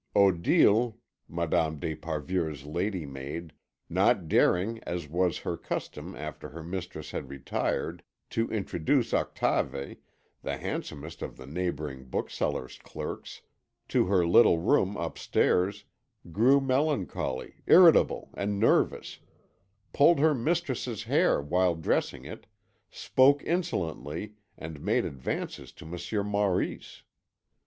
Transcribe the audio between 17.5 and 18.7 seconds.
irritable and